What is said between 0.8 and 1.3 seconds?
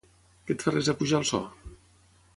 apujar el